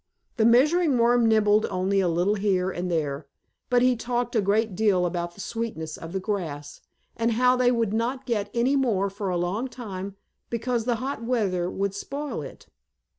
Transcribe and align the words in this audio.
The 0.37 0.45
Measuring 0.45 0.97
Worm 0.97 1.27
nibbled 1.27 1.67
only 1.67 1.99
a 1.99 2.07
little 2.07 2.33
here 2.33 2.71
and 2.71 2.89
there, 2.89 3.27
but 3.69 3.83
he 3.83 3.95
talked 3.95 4.35
a 4.35 4.41
great 4.41 4.73
deal 4.75 5.05
about 5.05 5.35
the 5.35 5.39
sweetness 5.41 5.95
of 5.95 6.11
the 6.11 6.19
grass, 6.19 6.81
and 7.15 7.33
how 7.33 7.55
they 7.55 7.71
would 7.71 7.93
not 7.93 8.25
get 8.25 8.49
any 8.51 8.75
more 8.75 9.11
for 9.11 9.29
a 9.29 9.37
long 9.37 9.67
time 9.67 10.15
because 10.49 10.85
the 10.85 10.95
hot 10.95 11.23
weather 11.23 11.69
would 11.69 11.93
spoil 11.93 12.41
it. 12.41 12.65